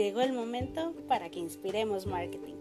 [0.00, 2.54] Llegó el momento para que inspiremos marketing.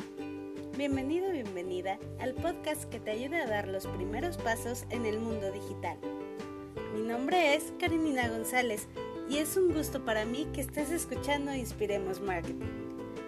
[0.75, 5.49] Bienvenido, bienvenida al podcast que te ayude a dar los primeros pasos en el mundo
[5.49, 5.97] digital.
[6.93, 8.89] Mi nombre es Karinina González
[9.29, 12.59] y es un gusto para mí que estés escuchando Inspiremos Marketing,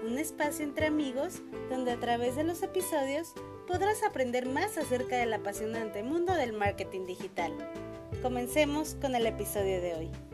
[0.05, 3.31] un espacio entre amigos donde a través de los episodios
[3.65, 7.53] podrás aprender más acerca del apasionante mundo del marketing digital.
[8.21, 10.30] Comencemos con el episodio de hoy.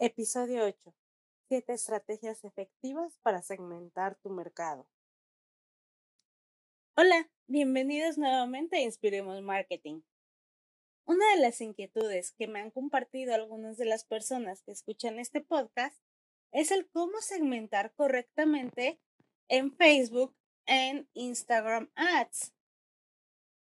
[0.00, 0.94] Episodio 8.
[1.48, 4.86] 7 estrategias efectivas para segmentar tu mercado.
[6.96, 10.02] Hola, bienvenidos nuevamente a Inspiremos Marketing.
[11.04, 15.40] Una de las inquietudes que me han compartido algunas de las personas que escuchan este
[15.40, 16.00] podcast
[16.52, 19.00] es el cómo segmentar correctamente
[19.48, 20.32] en Facebook,
[20.66, 22.52] en Instagram Ads.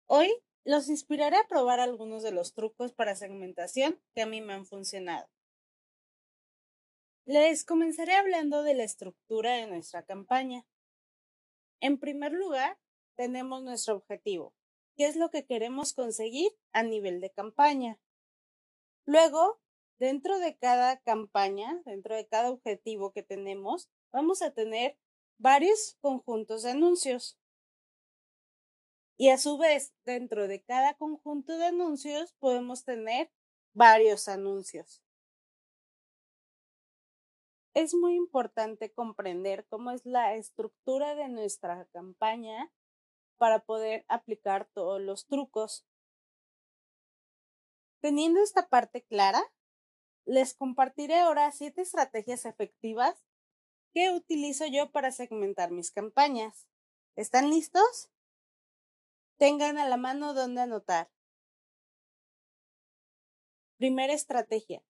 [0.08, 4.54] Hoy los inspiraré a probar algunos de los trucos para segmentación que a mí me
[4.54, 5.28] han funcionado.
[7.26, 10.66] Les comenzaré hablando de la estructura de nuestra campaña.
[11.80, 12.80] En primer lugar,
[13.16, 14.56] tenemos nuestro objetivo,
[14.98, 18.00] qué es lo que queremos conseguir a nivel de campaña.
[19.06, 19.60] Luego,
[20.00, 24.98] dentro de cada campaña, dentro de cada objetivo que tenemos, vamos a tener
[25.38, 27.38] varios conjuntos de anuncios.
[29.16, 33.32] Y a su vez, dentro de cada conjunto de anuncios podemos tener
[33.74, 35.04] varios anuncios
[37.74, 42.72] es muy importante comprender cómo es la estructura de nuestra campaña
[43.38, 45.86] para poder aplicar todos los trucos.
[48.02, 49.42] Teniendo esta parte clara,
[50.26, 53.24] les compartiré ahora siete estrategias efectivas
[53.94, 56.68] que utilizo yo para segmentar mis campañas.
[57.16, 58.10] ¿Están listos?
[59.38, 61.10] Tengan a la mano donde anotar.
[63.78, 64.84] Primera estrategia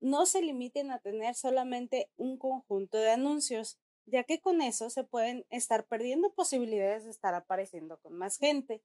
[0.00, 5.04] no se limiten a tener solamente un conjunto de anuncios, ya que con eso se
[5.04, 8.82] pueden estar perdiendo posibilidades de estar apareciendo con más gente.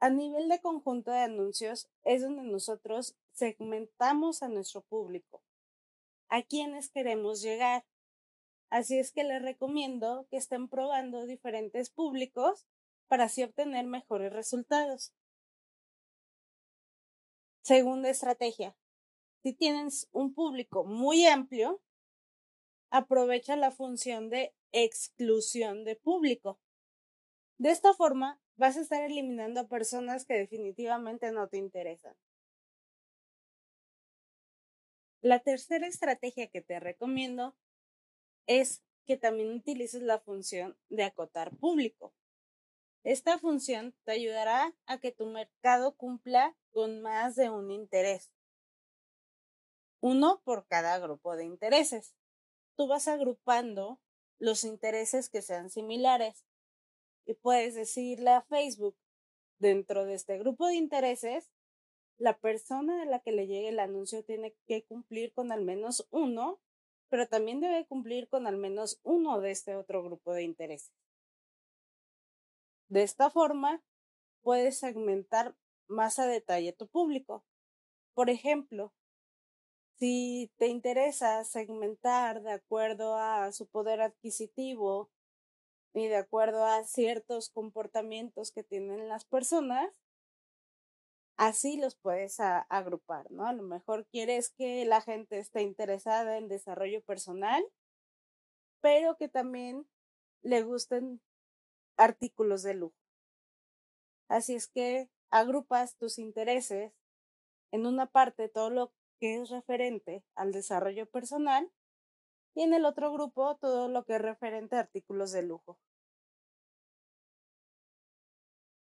[0.00, 5.42] A nivel de conjunto de anuncios es donde nosotros segmentamos a nuestro público,
[6.28, 7.84] a quienes queremos llegar.
[8.70, 12.66] Así es que les recomiendo que estén probando diferentes públicos
[13.08, 15.12] para así obtener mejores resultados.
[17.62, 18.76] Segunda estrategia,
[19.44, 21.82] si tienes un público muy amplio,
[22.88, 26.58] aprovecha la función de exclusión de público.
[27.58, 32.16] De esta forma, vas a estar eliminando a personas que definitivamente no te interesan.
[35.20, 37.54] La tercera estrategia que te recomiendo
[38.46, 42.14] es que también utilices la función de acotar público.
[43.02, 48.32] Esta función te ayudará a que tu mercado cumpla con más de un interés
[50.04, 52.14] uno por cada grupo de intereses.
[52.76, 53.98] Tú vas agrupando
[54.38, 56.44] los intereses que sean similares
[57.24, 58.98] y puedes decirle a Facebook,
[59.58, 61.50] dentro de este grupo de intereses,
[62.18, 66.06] la persona a la que le llegue el anuncio tiene que cumplir con al menos
[66.10, 66.60] uno,
[67.08, 70.92] pero también debe cumplir con al menos uno de este otro grupo de intereses.
[72.90, 73.82] De esta forma,
[74.42, 75.56] puedes segmentar
[75.88, 77.42] más a detalle tu público.
[78.12, 78.92] Por ejemplo,
[79.98, 85.10] si te interesa segmentar de acuerdo a su poder adquisitivo
[85.94, 89.92] y de acuerdo a ciertos comportamientos que tienen las personas,
[91.36, 93.46] así los puedes agrupar, ¿no?
[93.46, 97.64] A lo mejor quieres que la gente esté interesada en desarrollo personal,
[98.80, 99.86] pero que también
[100.42, 101.20] le gusten
[101.96, 102.96] artículos de lujo.
[104.28, 106.92] Así es que agrupas tus intereses
[107.72, 108.92] en una parte todo lo
[109.24, 111.72] que es referente al desarrollo personal
[112.54, 115.78] y en el otro grupo todo lo que es referente a artículos de lujo.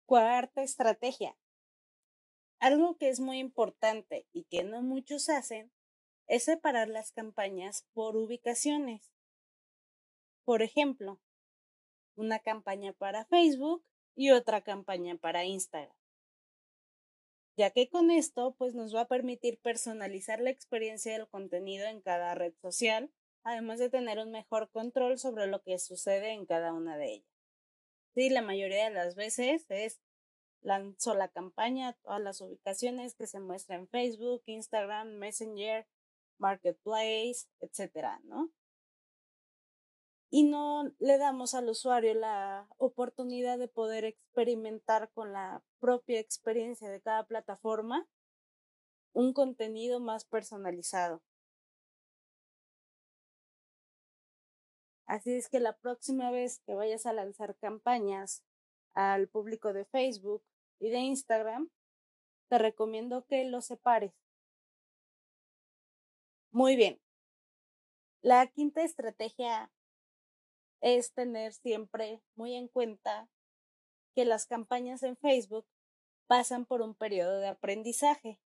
[0.05, 1.39] Cuarta estrategia.
[2.59, 5.71] Algo que es muy importante y que no muchos hacen
[6.27, 9.13] es separar las campañas por ubicaciones.
[10.45, 11.21] Por ejemplo,
[12.17, 13.85] una campaña para Facebook
[14.17, 15.96] y otra campaña para Instagram
[17.57, 22.01] ya que con esto pues nos va a permitir personalizar la experiencia del contenido en
[22.01, 23.11] cada red social,
[23.45, 27.37] además de tener un mejor control sobre lo que sucede en cada una de ellas.
[28.15, 30.01] Sí, la mayoría de las veces es
[30.63, 35.87] la sola campaña, todas las ubicaciones que se muestran en Facebook, Instagram, Messenger,
[36.39, 38.51] Marketplace, etcétera, ¿no?
[40.31, 46.91] Y no le damos al usuario la oportunidad de poder experimentar con la propia experiencia
[46.91, 48.07] de cada plataforma
[49.13, 51.23] un contenido más personalizado.
[55.07, 58.43] Así es que la próxima vez que vayas a lanzar campañas
[58.95, 60.43] al público de Facebook
[60.81, 61.71] y de Instagram,
[62.49, 64.13] te recomiendo que los separes.
[66.51, 67.01] Muy bien.
[68.23, 69.71] La quinta estrategia
[70.87, 73.29] es tener siempre muy en cuenta
[74.15, 75.67] que las campañas en Facebook
[76.29, 78.39] pasan por un periodo de aprendizaje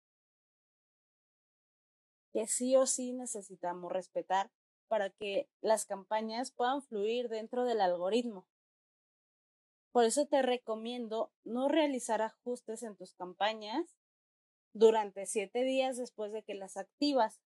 [2.33, 4.51] que sí o sí necesitamos respetar
[4.89, 8.47] para que las campañas puedan fluir dentro del algoritmo.
[9.93, 13.99] Por eso te recomiendo no realizar ajustes en tus campañas
[14.73, 17.39] durante siete días después de que las activas.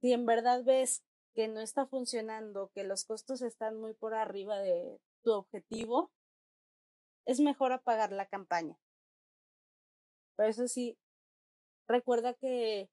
[0.00, 1.02] Si en verdad ves
[1.40, 6.12] que no está funcionando, que los costos están muy por arriba de tu objetivo,
[7.24, 8.78] es mejor apagar la campaña.
[10.36, 10.98] Pero eso sí,
[11.88, 12.90] recuerda que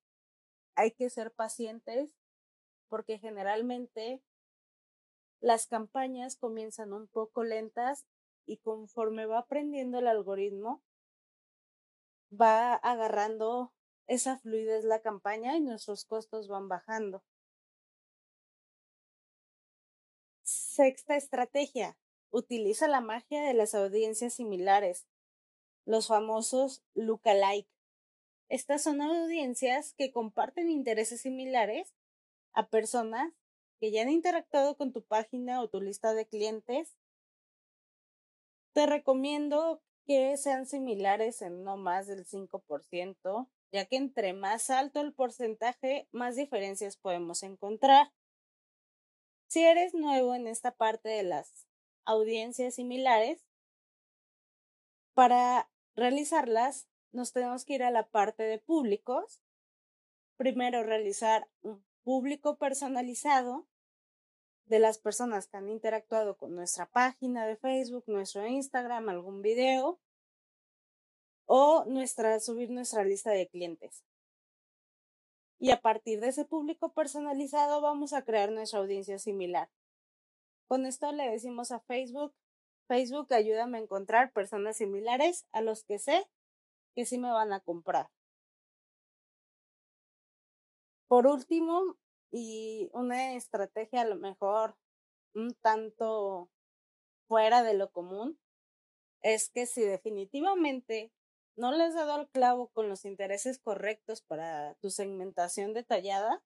[0.75, 2.15] hay que ser pacientes
[2.88, 4.23] porque generalmente
[5.41, 8.05] las campañas comienzan un poco lentas
[8.45, 10.81] y conforme va aprendiendo el algoritmo,
[12.31, 13.73] va agarrando
[14.05, 17.25] esa fluidez la campaña y nuestros costos van bajando.
[20.77, 21.97] Sexta estrategia.
[22.29, 25.07] Utiliza la magia de las audiencias similares,
[25.85, 27.68] los famosos lookalike.
[28.47, 31.95] Estas son audiencias que comparten intereses similares
[32.53, 33.33] a personas
[33.79, 36.95] que ya han interactuado con tu página o tu lista de clientes.
[38.73, 45.01] Te recomiendo que sean similares en no más del 5%, ya que entre más alto
[45.01, 48.12] el porcentaje, más diferencias podemos encontrar.
[49.47, 51.65] Si eres nuevo en esta parte de las
[52.05, 53.45] audiencias similares,
[55.13, 59.41] para realizarlas nos tenemos que ir a la parte de públicos.
[60.35, 63.65] Primero realizar un público personalizado
[64.65, 69.99] de las personas que han interactuado con nuestra página de Facebook, nuestro Instagram, algún video
[71.45, 71.85] o
[72.39, 74.03] subir nuestra lista de clientes.
[75.59, 79.69] Y a partir de ese público personalizado vamos a crear nuestra audiencia similar.
[80.68, 82.33] Con esto le decimos a Facebook,
[82.88, 86.27] Facebook ayúdame a encontrar personas similares a los que sé
[86.95, 88.09] que sí me van a comprar.
[91.07, 91.95] Por último,
[92.31, 94.75] y una estrategia a lo mejor
[95.33, 96.50] un tanto
[97.27, 98.39] fuera de lo común,
[99.21, 101.12] es que si definitivamente
[101.57, 106.42] no le has dado al clavo con los intereses correctos para tu segmentación detallada,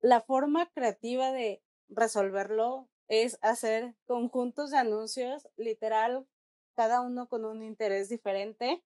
[0.00, 6.26] la forma creativa de resolverlo es hacer conjuntos de anuncios, literal,
[6.74, 8.82] cada uno con un interés diferente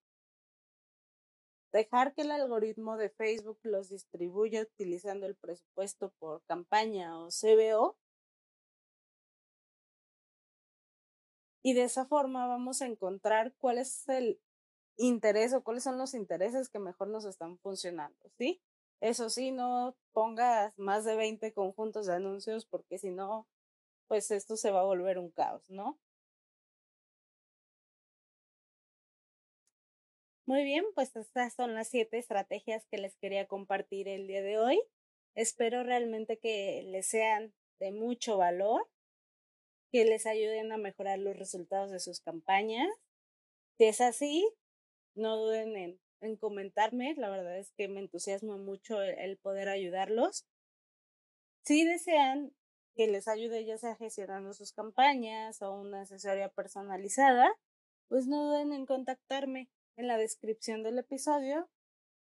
[1.77, 7.97] dejar que el algoritmo de Facebook los distribuya utilizando el presupuesto por campaña o CBO.
[11.67, 14.39] Y de esa forma vamos a encontrar cuál es el
[14.97, 18.63] interés o cuáles son los intereses que mejor nos están funcionando, ¿sí?
[19.01, 23.49] Eso sí, no pongas más de 20 conjuntos de anuncios porque si no,
[24.07, 25.99] pues esto se va a volver un caos, ¿no?
[30.47, 34.59] Muy bien, pues estas son las siete estrategias que les quería compartir el día de
[34.59, 34.81] hoy.
[35.35, 38.89] Espero realmente que les sean de mucho valor,
[39.97, 42.87] que les ayuden a mejorar los resultados de sus campañas.
[43.79, 44.47] Si es así,
[45.15, 50.45] no duden en, comentarme, la verdad es que me entusiasma mucho el, el poder ayudarlos.
[51.65, 52.53] Si desean
[52.95, 57.51] que les ayude ya sea gestionando sus campañas o una asesoría personalizada,
[58.09, 59.71] pues no duden en contactarme.
[59.97, 61.71] En la descripción del episodio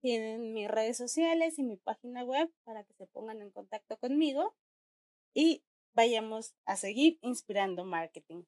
[0.02, 4.54] tienen mis redes sociales y mi página web para que se pongan en contacto conmigo
[5.32, 8.42] y vayamos a seguir inspirando marketing.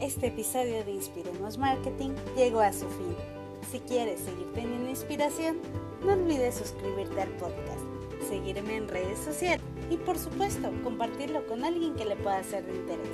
[0.00, 3.16] Este episodio de Inspiremos Marketing llegó a su fin.
[3.70, 5.60] Si quieres seguir teniendo inspiración,
[6.02, 11.94] no olvides suscribirte al podcast seguirme en redes sociales y por supuesto compartirlo con alguien
[11.94, 13.08] que le pueda ser de interés.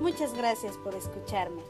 [0.00, 1.62] Muchas gracias por escucharme.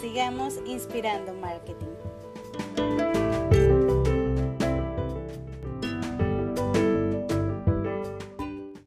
[0.00, 3.23] Sigamos inspirando marketing.